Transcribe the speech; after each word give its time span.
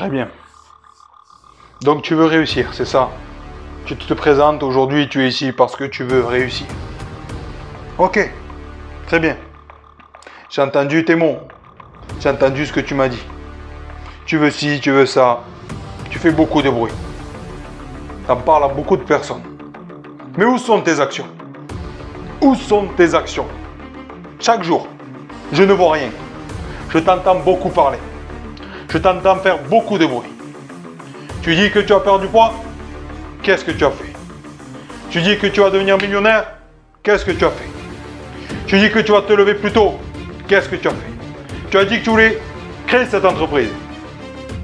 Très 0.00 0.08
bien. 0.08 0.28
Donc 1.82 2.00
tu 2.00 2.14
veux 2.14 2.24
réussir, 2.24 2.70
c'est 2.72 2.86
ça? 2.86 3.10
Tu 3.84 3.96
te 3.96 4.14
présentes 4.14 4.62
aujourd'hui, 4.62 5.10
tu 5.10 5.22
es 5.22 5.28
ici 5.28 5.52
parce 5.52 5.76
que 5.76 5.84
tu 5.84 6.04
veux 6.04 6.24
réussir. 6.24 6.66
Ok, 7.98 8.32
très 9.06 9.20
bien. 9.20 9.36
J'ai 10.48 10.62
entendu 10.62 11.04
tes 11.04 11.16
mots. 11.16 11.40
J'ai 12.18 12.30
entendu 12.30 12.64
ce 12.64 12.72
que 12.72 12.80
tu 12.80 12.94
m'as 12.94 13.08
dit. 13.08 13.22
Tu 14.24 14.38
veux 14.38 14.50
ci, 14.50 14.80
tu 14.80 14.90
veux 14.90 15.04
ça. 15.04 15.42
Tu 16.08 16.18
fais 16.18 16.30
beaucoup 16.30 16.62
de 16.62 16.70
bruit. 16.70 16.92
Tu 18.24 18.32
en 18.32 18.36
parles 18.36 18.64
à 18.64 18.68
beaucoup 18.68 18.96
de 18.96 19.02
personnes. 19.02 19.42
Mais 20.38 20.46
où 20.46 20.56
sont 20.56 20.80
tes 20.80 20.98
actions? 20.98 21.26
Où 22.40 22.54
sont 22.54 22.86
tes 22.96 23.14
actions? 23.14 23.48
Chaque 24.38 24.62
jour, 24.62 24.88
je 25.52 25.62
ne 25.62 25.74
vois 25.74 25.92
rien. 25.92 26.08
Je 26.88 27.00
t'entends 27.00 27.40
beaucoup 27.40 27.68
parler. 27.68 27.98
Je 28.92 28.98
t'entends 28.98 29.36
faire 29.36 29.58
beaucoup 29.68 29.98
de 29.98 30.06
bruit. 30.06 30.28
Tu 31.42 31.54
dis 31.54 31.70
que 31.70 31.78
tu 31.78 31.92
as 31.92 32.00
perdu 32.00 32.26
poids 32.26 32.52
Qu'est-ce 33.40 33.64
que 33.64 33.70
tu 33.70 33.84
as 33.84 33.90
fait? 33.90 34.12
Tu 35.10 35.22
dis 35.22 35.38
que 35.38 35.46
tu 35.46 35.60
vas 35.60 35.70
devenir 35.70 35.96
millionnaire 35.96 36.54
Qu'est-ce 37.04 37.24
que 37.24 37.30
tu 37.30 37.44
as 37.44 37.50
fait? 37.50 37.68
Tu 38.66 38.80
dis 38.80 38.90
que 38.90 38.98
tu 38.98 39.12
vas 39.12 39.22
te 39.22 39.32
lever 39.32 39.54
plus 39.54 39.70
tôt 39.70 39.94
Qu'est-ce 40.48 40.68
que 40.68 40.74
tu 40.74 40.88
as 40.88 40.90
fait? 40.90 41.70
Tu 41.70 41.78
as 41.78 41.84
dit 41.84 42.00
que 42.00 42.04
tu 42.04 42.10
voulais 42.10 42.38
créer 42.88 43.06
cette 43.06 43.24
entreprise. 43.24 43.70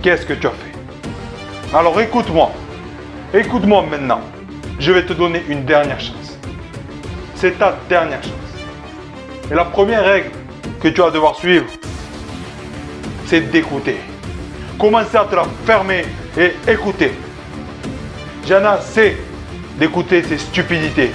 Qu'est-ce 0.00 0.24
que 0.24 0.32
tu 0.32 0.46
as 0.46 0.52
fait? 0.52 1.76
Alors 1.76 2.00
écoute-moi. 2.00 2.50
Écoute-moi 3.34 3.84
maintenant. 3.90 4.22
Je 4.78 4.90
vais 4.90 5.04
te 5.04 5.12
donner 5.12 5.44
une 5.48 5.66
dernière 5.66 6.00
chance. 6.00 6.38
C'est 7.34 7.58
ta 7.58 7.76
dernière 7.90 8.22
chance. 8.22 8.32
Et 9.50 9.54
la 9.54 9.66
première 9.66 10.02
règle 10.02 10.30
que 10.80 10.88
tu 10.88 11.02
vas 11.02 11.10
devoir 11.10 11.36
suivre, 11.36 11.66
c'est 13.26 13.42
d'écouter. 13.50 13.98
Commencez 14.78 15.16
à 15.16 15.24
te 15.24 15.36
la 15.36 15.44
fermer 15.64 16.04
et 16.36 16.52
écouter. 16.68 17.12
J'en 18.46 18.60
ai 18.60 18.66
assez 18.66 19.16
d'écouter 19.78 20.22
ces 20.22 20.38
stupidités. 20.38 21.12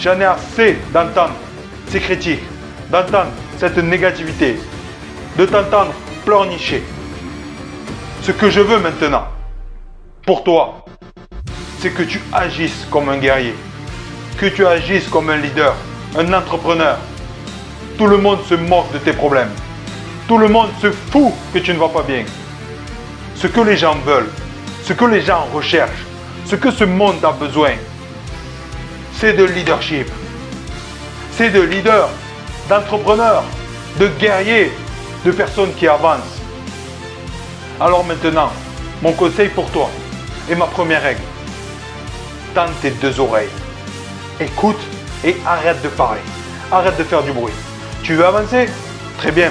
J'en 0.00 0.18
ai 0.20 0.24
assez 0.24 0.78
d'entendre 0.92 1.34
ces 1.88 2.00
critiques, 2.00 2.42
d'entendre 2.90 3.30
cette 3.58 3.78
négativité, 3.78 4.58
de 5.36 5.44
t'entendre 5.44 5.92
pleurnicher. 6.24 6.84
Ce 8.22 8.30
que 8.30 8.48
je 8.48 8.60
veux 8.60 8.78
maintenant, 8.78 9.24
pour 10.24 10.44
toi, 10.44 10.84
c'est 11.80 11.90
que 11.90 12.04
tu 12.04 12.20
agisses 12.32 12.86
comme 12.90 13.08
un 13.08 13.18
guerrier, 13.18 13.54
que 14.38 14.46
tu 14.46 14.64
agisses 14.64 15.08
comme 15.08 15.30
un 15.30 15.36
leader, 15.36 15.74
un 16.16 16.32
entrepreneur. 16.32 16.96
Tout 17.96 18.06
le 18.06 18.18
monde 18.18 18.38
se 18.48 18.54
moque 18.54 18.92
de 18.92 18.98
tes 18.98 19.12
problèmes. 19.12 19.50
Tout 20.28 20.38
le 20.38 20.48
monde 20.48 20.68
se 20.80 20.92
fout 20.92 21.32
que 21.52 21.58
tu 21.58 21.72
ne 21.72 21.78
vas 21.78 21.88
pas 21.88 22.02
bien 22.02 22.24
ce 23.40 23.46
que 23.46 23.60
les 23.60 23.76
gens 23.76 23.96
veulent, 24.04 24.30
ce 24.84 24.92
que 24.92 25.04
les 25.04 25.20
gens 25.20 25.46
recherchent, 25.54 26.04
ce 26.44 26.56
que 26.56 26.70
ce 26.70 26.84
monde 26.84 27.24
a 27.24 27.32
besoin, 27.32 27.72
c'est 29.16 29.32
de 29.32 29.44
leadership. 29.44 30.08
C'est 31.36 31.50
de 31.50 31.60
leaders, 31.60 32.08
d'entrepreneurs, 32.68 33.44
de 34.00 34.08
guerriers, 34.18 34.72
de 35.24 35.30
personnes 35.30 35.72
qui 35.74 35.86
avancent. 35.86 36.40
Alors 37.80 38.04
maintenant, 38.04 38.50
mon 39.02 39.12
conseil 39.12 39.48
pour 39.50 39.70
toi 39.70 39.88
et 40.50 40.56
ma 40.56 40.66
première 40.66 41.02
règle. 41.02 41.22
Tends 42.54 42.66
tes 42.82 42.90
deux 42.90 43.20
oreilles. 43.20 43.50
Écoute 44.40 44.80
et 45.24 45.36
arrête 45.46 45.80
de 45.82 45.88
parler. 45.88 46.20
Arrête 46.72 46.96
de 46.96 47.04
faire 47.04 47.22
du 47.22 47.30
bruit. 47.30 47.52
Tu 48.02 48.14
veux 48.14 48.26
avancer? 48.26 48.68
Très 49.18 49.30
bien. 49.30 49.50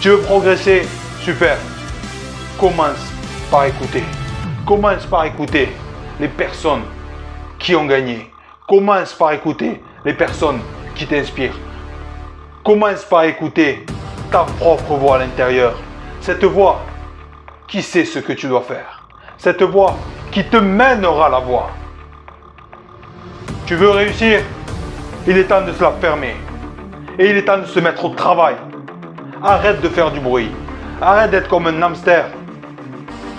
Tu 0.00 0.08
veux 0.08 0.18
progresser? 0.18 0.88
Super 1.22 1.56
commence 2.58 3.12
par 3.50 3.66
écouter. 3.66 4.04
Commence 4.66 5.04
par 5.06 5.24
écouter 5.24 5.68
les 6.20 6.28
personnes 6.28 6.82
qui 7.58 7.74
ont 7.74 7.86
gagné. 7.86 8.30
Commence 8.68 9.12
par 9.12 9.32
écouter 9.32 9.82
les 10.04 10.14
personnes 10.14 10.60
qui 10.94 11.06
t'inspirent. 11.06 11.58
Commence 12.64 13.04
par 13.04 13.24
écouter 13.24 13.84
ta 14.30 14.44
propre 14.58 14.94
voix 14.94 15.16
à 15.16 15.18
l'intérieur. 15.18 15.74
Cette 16.20 16.44
voix 16.44 16.80
qui 17.66 17.82
sait 17.82 18.04
ce 18.04 18.18
que 18.18 18.32
tu 18.32 18.48
dois 18.48 18.62
faire? 18.62 19.06
Cette 19.36 19.62
voix 19.62 19.96
qui 20.30 20.44
te 20.44 20.56
mènera 20.56 21.28
la 21.28 21.40
voie. 21.40 21.70
Tu 23.66 23.74
veux 23.74 23.90
réussir? 23.90 24.40
Il 25.26 25.36
est 25.36 25.44
temps 25.44 25.64
de 25.64 25.72
se 25.72 25.82
la 25.82 25.92
fermer. 25.92 26.36
Et 27.18 27.30
il 27.30 27.36
est 27.36 27.44
temps 27.44 27.58
de 27.58 27.66
se 27.66 27.80
mettre 27.80 28.04
au 28.04 28.10
travail. 28.10 28.56
Arrête 29.42 29.80
de 29.80 29.88
faire 29.88 30.10
du 30.10 30.20
bruit. 30.20 30.50
Arrête 31.00 31.30
d'être 31.30 31.48
comme 31.48 31.66
un 31.66 31.82
hamster 31.82 32.26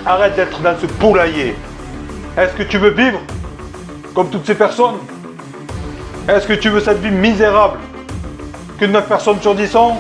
Arrête 0.08 0.36
d'être 0.36 0.62
dans 0.62 0.78
ce 0.78 0.86
poulailler. 0.86 1.56
Est-ce 2.38 2.54
que 2.54 2.62
tu 2.62 2.78
veux 2.78 2.92
vivre 2.92 3.20
comme 4.14 4.30
toutes 4.30 4.46
ces 4.46 4.54
personnes? 4.54 4.98
Est-ce 6.28 6.46
que 6.46 6.54
tu 6.54 6.70
veux 6.70 6.80
cette 6.80 7.00
vie 7.00 7.10
misérable 7.10 7.80
que 8.80 8.86
9 8.86 9.08
personnes 9.08 9.42
sur 9.42 9.56
10 9.56 9.76
ont? 9.76 9.96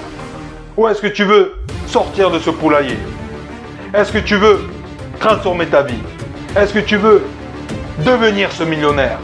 Ou 0.77 0.87
est-ce 0.87 1.01
que 1.01 1.07
tu 1.07 1.23
veux 1.23 1.55
sortir 1.87 2.29
de 2.29 2.37
ce 2.37 2.51
poulailler? 2.51 2.99
Est-ce 3.95 4.11
que 4.11 4.19
tu 4.19 4.35
veux 4.35 4.69
transformer 5.19 5.65
ta 5.65 5.81
vie? 5.81 6.01
Est-ce 6.55 6.73
que 6.73 6.79
tu 6.79 6.97
veux 6.97 7.25
devenir 8.05 8.51
ce 8.51 8.63
millionnaire? 8.63 9.17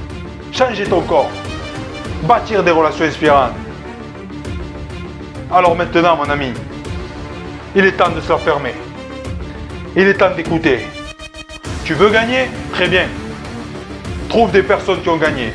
Changer 0.51 0.85
ton 0.85 1.01
corps? 1.01 1.29
Bâtir 2.23 2.63
des 2.63 2.71
relations 2.71 3.05
inspirantes? 3.05 3.51
Alors 5.51 5.75
maintenant, 5.75 6.15
mon 6.15 6.29
ami, 6.29 6.53
il 7.75 7.85
est 7.85 7.91
temps 7.91 8.09
de 8.09 8.19
se 8.19 8.29
la 8.29 8.37
fermer. 8.37 8.73
Il 9.94 10.07
est 10.07 10.13
temps 10.13 10.34
d'écouter. 10.34 10.88
Tu 11.84 11.94
veux 11.96 12.09
gagner? 12.09 12.50
Très 12.72 12.88
bien. 12.88 13.07
Trouve 14.29 14.50
des 14.52 14.63
personnes 14.63 15.02
qui 15.02 15.09
ont 15.09 15.18
gagné. 15.18 15.52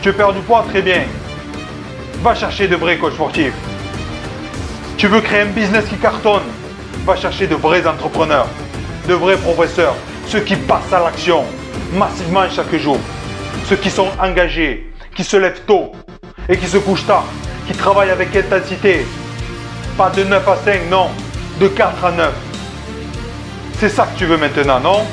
Tu 0.00 0.10
perds 0.14 0.32
du 0.32 0.40
poids? 0.40 0.64
Très 0.70 0.80
bien. 0.80 1.02
Va 2.22 2.34
chercher 2.34 2.66
de 2.66 2.76
vrais 2.76 2.96
coachs 2.96 3.12
sportifs. 3.12 3.52
Tu 4.96 5.06
veux 5.06 5.20
créer 5.20 5.42
un 5.42 5.46
business 5.46 5.84
qui 5.84 5.96
cartonne? 5.96 6.44
Va 7.04 7.14
chercher 7.14 7.46
de 7.46 7.54
vrais 7.56 7.86
entrepreneurs, 7.86 8.48
de 9.06 9.12
vrais 9.12 9.36
professeurs, 9.36 9.96
ceux 10.26 10.40
qui 10.40 10.56
passent 10.56 10.92
à 10.92 11.00
l'action 11.00 11.44
massivement 11.92 12.48
chaque 12.48 12.74
jour, 12.76 12.98
ceux 13.66 13.76
qui 13.76 13.90
sont 13.90 14.08
engagés, 14.18 14.90
qui 15.14 15.24
se 15.24 15.36
lèvent 15.36 15.62
tôt 15.66 15.92
et 16.48 16.56
qui 16.56 16.66
se 16.66 16.78
couchent 16.78 17.06
tard, 17.06 17.26
qui 17.66 17.74
travaillent 17.74 18.10
avec 18.10 18.34
intensité. 18.34 19.04
Pas 19.98 20.08
de 20.08 20.24
9 20.24 20.48
à 20.48 20.56
5, 20.56 20.88
non, 20.90 21.08
de 21.60 21.68
4 21.68 22.04
à 22.04 22.12
9. 22.12 22.32
C'est 23.80 23.88
ça 23.88 24.04
que 24.04 24.18
tu 24.18 24.26
veux 24.26 24.36
maintenant, 24.36 24.78
non? 24.78 25.06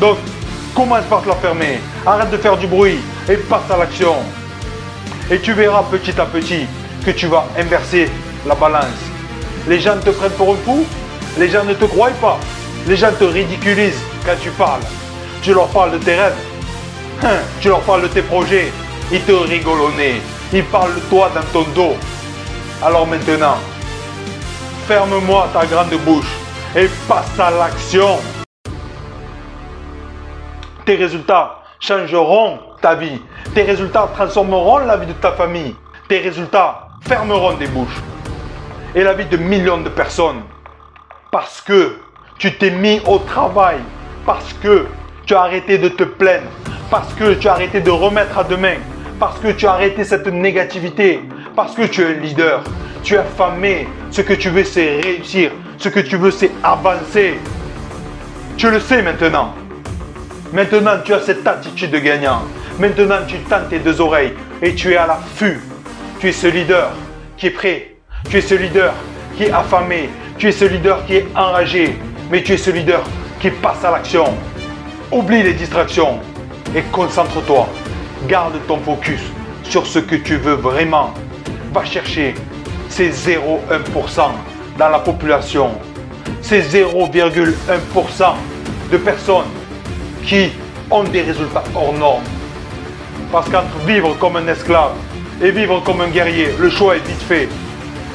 Donc, 0.00 0.16
commence 0.74 1.04
par 1.10 1.20
te 1.20 1.28
la 1.28 1.34
fermer. 1.34 1.78
Arrête 2.06 2.30
de 2.30 2.38
faire 2.38 2.56
du 2.56 2.66
bruit 2.66 3.00
et 3.28 3.36
passe 3.36 3.70
à 3.70 3.76
l'action. 3.76 4.14
Et 5.30 5.38
tu 5.40 5.52
verras 5.52 5.82
petit 5.90 6.18
à 6.18 6.24
petit 6.24 6.66
que 7.04 7.10
tu 7.10 7.26
vas 7.26 7.44
inverser 7.58 8.10
la 8.46 8.54
balance. 8.54 8.86
Les 9.66 9.78
gens 9.78 9.98
te 10.02 10.08
prennent 10.08 10.32
pour 10.38 10.54
un 10.54 10.56
fou. 10.64 10.86
Les 11.36 11.50
gens 11.50 11.64
ne 11.64 11.74
te 11.74 11.84
croient 11.84 12.08
pas. 12.18 12.38
Les 12.86 12.96
gens 12.96 13.12
te 13.12 13.24
ridiculisent 13.24 14.00
quand 14.24 14.40
tu 14.40 14.48
parles. 14.52 14.80
Tu 15.42 15.52
leur 15.52 15.68
parles 15.68 15.92
de 15.92 15.98
tes 15.98 16.14
rêves. 16.14 16.32
Hein, 17.22 17.40
tu 17.60 17.68
leur 17.68 17.80
parles 17.80 18.04
de 18.04 18.08
tes 18.08 18.22
projets. 18.22 18.72
Ils 19.12 19.20
te 19.20 19.32
rigolent 19.32 19.82
au 19.82 19.92
nez. 19.98 20.22
Ils 20.54 20.64
parlent 20.64 20.94
de 20.94 21.00
toi 21.10 21.30
dans 21.34 21.42
ton 21.52 21.68
dos. 21.74 21.94
Alors 22.82 23.06
maintenant, 23.06 23.58
ferme-moi 24.86 25.50
ta 25.52 25.66
grande 25.66 25.92
bouche 26.06 26.37
et 26.76 26.88
passe 27.08 27.38
à 27.38 27.50
l'action. 27.50 28.18
Tes 30.84 30.96
résultats 30.96 31.62
changeront 31.80 32.58
ta 32.80 32.94
vie. 32.94 33.20
Tes 33.54 33.62
résultats 33.62 34.10
transformeront 34.14 34.78
la 34.78 34.96
vie 34.96 35.06
de 35.06 35.12
ta 35.14 35.32
famille. 35.32 35.74
Tes 36.08 36.18
résultats 36.18 36.88
fermeront 37.02 37.54
des 37.54 37.66
bouches. 37.68 38.02
Et 38.94 39.02
la 39.02 39.14
vie 39.14 39.26
de 39.26 39.36
millions 39.36 39.78
de 39.78 39.88
personnes. 39.88 40.42
Parce 41.30 41.60
que 41.60 41.96
tu 42.38 42.56
t'es 42.56 42.70
mis 42.70 43.00
au 43.06 43.18
travail. 43.18 43.78
Parce 44.24 44.52
que 44.54 44.86
tu 45.26 45.34
as 45.34 45.42
arrêté 45.42 45.78
de 45.78 45.88
te 45.88 46.04
plaindre. 46.04 46.48
Parce 46.90 47.12
que 47.14 47.34
tu 47.34 47.48
as 47.48 47.52
arrêté 47.52 47.80
de 47.80 47.90
remettre 47.90 48.38
à 48.38 48.44
demain. 48.44 48.76
Parce 49.18 49.38
que 49.38 49.48
tu 49.48 49.66
as 49.66 49.72
arrêté 49.72 50.04
cette 50.04 50.26
négativité. 50.26 51.20
Parce 51.56 51.74
que 51.74 51.82
tu 51.82 52.02
es 52.02 52.14
leader. 52.14 52.62
Tu 53.02 53.14
es 53.14 53.18
affamé. 53.18 53.88
Ce 54.10 54.20
que 54.22 54.34
tu 54.34 54.50
veux, 54.50 54.64
c'est 54.64 55.00
réussir. 55.00 55.50
Ce 55.78 55.88
que 55.88 56.00
tu 56.00 56.16
veux, 56.16 56.32
c'est 56.32 56.50
avancer. 56.64 57.38
Tu 58.56 58.68
le 58.68 58.80
sais 58.80 59.00
maintenant. 59.00 59.54
Maintenant, 60.52 60.96
tu 61.04 61.14
as 61.14 61.20
cette 61.20 61.46
attitude 61.46 61.92
de 61.92 62.00
gagnant. 62.00 62.42
Maintenant, 62.80 63.18
tu 63.28 63.36
tentes 63.48 63.68
tes 63.68 63.78
deux 63.78 64.00
oreilles 64.00 64.32
et 64.60 64.74
tu 64.74 64.92
es 64.92 64.96
à 64.96 65.06
l'affût. 65.06 65.60
Tu 66.18 66.30
es 66.30 66.32
ce 66.32 66.48
leader 66.48 66.90
qui 67.36 67.46
est 67.46 67.50
prêt. 67.50 67.94
Tu 68.28 68.38
es 68.38 68.40
ce 68.40 68.56
leader 68.56 68.92
qui 69.36 69.44
est 69.44 69.52
affamé. 69.52 70.10
Tu 70.36 70.48
es 70.48 70.52
ce 70.52 70.64
leader 70.64 71.06
qui 71.06 71.14
est 71.14 71.28
enragé. 71.36 71.96
Mais 72.28 72.42
tu 72.42 72.54
es 72.54 72.56
ce 72.56 72.70
leader 72.70 73.04
qui 73.38 73.50
passe 73.52 73.84
à 73.84 73.92
l'action. 73.92 74.34
Oublie 75.12 75.44
les 75.44 75.54
distractions 75.54 76.18
et 76.74 76.82
concentre-toi. 76.90 77.68
Garde 78.26 78.54
ton 78.66 78.78
focus 78.78 79.20
sur 79.62 79.86
ce 79.86 80.00
que 80.00 80.16
tu 80.16 80.38
veux 80.38 80.54
vraiment. 80.54 81.14
Va 81.72 81.84
chercher 81.84 82.34
ces 82.88 83.10
0,1% 83.10 84.30
la 84.86 85.00
population. 85.00 85.70
c'est 86.40 86.60
0,1% 86.60 87.52
de 88.90 88.96
personnes 88.96 89.50
qui 90.24 90.50
ont 90.90 91.04
des 91.04 91.22
résultats 91.22 91.64
hors 91.74 91.92
normes. 91.92 92.22
Parce 93.30 93.48
qu'entre 93.50 93.76
vivre 93.86 94.14
comme 94.18 94.36
un 94.36 94.46
esclave 94.46 94.92
et 95.42 95.50
vivre 95.50 95.80
comme 95.80 96.00
un 96.00 96.08
guerrier, 96.08 96.54
le 96.58 96.70
choix 96.70 96.96
est 96.96 97.06
vite 97.06 97.22
fait. 97.22 97.48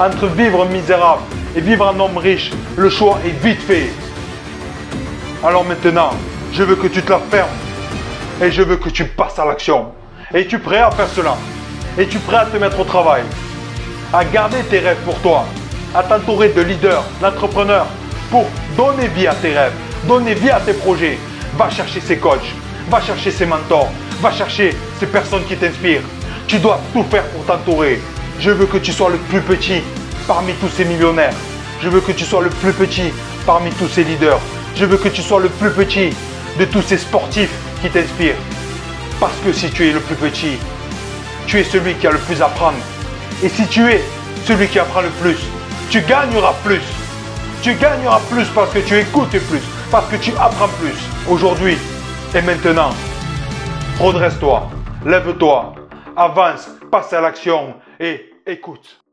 Entre 0.00 0.26
vivre 0.26 0.64
misérable 0.66 1.22
et 1.54 1.60
vivre 1.60 1.86
un 1.86 2.00
homme 2.00 2.16
riche, 2.16 2.50
le 2.76 2.90
choix 2.90 3.18
est 3.24 3.44
vite 3.44 3.60
fait. 3.60 3.90
Alors 5.44 5.64
maintenant, 5.64 6.10
je 6.52 6.62
veux 6.64 6.76
que 6.76 6.88
tu 6.88 7.02
te 7.02 7.12
la 7.12 7.20
fermes 7.30 7.48
et 8.42 8.50
je 8.50 8.62
veux 8.62 8.76
que 8.76 8.88
tu 8.88 9.04
passes 9.04 9.38
à 9.38 9.44
l'action. 9.44 9.92
Es-tu 10.32 10.58
prêt 10.58 10.78
à 10.78 10.90
faire 10.90 11.08
cela? 11.08 11.36
Es-tu 11.96 12.18
prêt 12.18 12.38
à 12.38 12.46
te 12.46 12.56
mettre 12.56 12.80
au 12.80 12.84
travail? 12.84 13.22
À 14.12 14.24
garder 14.24 14.62
tes 14.70 14.80
rêves 14.80 15.02
pour 15.04 15.18
toi? 15.20 15.44
À 15.94 16.02
t'entourer 16.02 16.48
de 16.48 16.60
leaders, 16.60 17.04
d'entrepreneurs 17.20 17.86
pour 18.28 18.46
donner 18.76 19.06
vie 19.06 19.28
à 19.28 19.34
tes 19.34 19.52
rêves, 19.56 19.72
donner 20.08 20.34
vie 20.34 20.50
à 20.50 20.58
tes 20.58 20.72
projets. 20.72 21.20
Va 21.56 21.70
chercher 21.70 22.00
ces 22.00 22.16
coachs, 22.16 22.52
va 22.90 23.00
chercher 23.00 23.30
ces 23.30 23.46
mentors, 23.46 23.92
va 24.20 24.32
chercher 24.32 24.74
ces 24.98 25.06
personnes 25.06 25.44
qui 25.44 25.56
t'inspirent. 25.56 26.02
Tu 26.48 26.58
dois 26.58 26.80
tout 26.92 27.04
faire 27.04 27.22
pour 27.28 27.44
t'entourer. 27.44 28.00
Je 28.40 28.50
veux 28.50 28.66
que 28.66 28.78
tu 28.78 28.92
sois 28.92 29.08
le 29.08 29.18
plus 29.18 29.40
petit 29.40 29.82
parmi 30.26 30.52
tous 30.54 30.68
ces 30.68 30.84
millionnaires. 30.84 31.34
Je 31.80 31.88
veux 31.88 32.00
que 32.00 32.10
tu 32.10 32.24
sois 32.24 32.42
le 32.42 32.50
plus 32.50 32.72
petit 32.72 33.12
parmi 33.46 33.70
tous 33.70 33.86
ces 33.86 34.02
leaders. 34.02 34.40
Je 34.74 34.86
veux 34.86 34.96
que 34.96 35.08
tu 35.08 35.22
sois 35.22 35.38
le 35.38 35.48
plus 35.48 35.70
petit 35.70 36.10
de 36.58 36.64
tous 36.64 36.82
ces 36.82 36.98
sportifs 36.98 37.54
qui 37.82 37.88
t'inspirent. 37.88 38.34
Parce 39.20 39.36
que 39.44 39.52
si 39.52 39.70
tu 39.70 39.88
es 39.88 39.92
le 39.92 40.00
plus 40.00 40.16
petit, 40.16 40.58
tu 41.46 41.60
es 41.60 41.62
celui 41.62 41.94
qui 41.94 42.08
a 42.08 42.10
le 42.10 42.18
plus 42.18 42.42
à 42.42 42.46
apprendre. 42.46 42.78
Et 43.44 43.48
si 43.48 43.64
tu 43.68 43.88
es 43.88 44.02
celui 44.44 44.66
qui 44.66 44.80
apprend 44.80 45.00
le 45.00 45.10
plus, 45.22 45.38
tu 45.90 46.00
gagneras 46.02 46.54
plus. 46.64 46.82
Tu 47.62 47.74
gagneras 47.74 48.20
plus 48.30 48.46
parce 48.48 48.72
que 48.72 48.80
tu 48.80 48.98
écoutes 48.98 49.30
plus, 49.30 49.62
parce 49.90 50.06
que 50.10 50.16
tu 50.16 50.32
apprends 50.32 50.68
plus. 50.80 50.98
Aujourd'hui 51.28 51.78
et 52.34 52.42
maintenant, 52.42 52.90
redresse-toi, 53.98 54.68
lève-toi, 55.06 55.74
avance, 56.16 56.68
passe 56.90 57.12
à 57.12 57.20
l'action 57.20 57.74
et 58.00 58.34
écoute. 58.46 59.03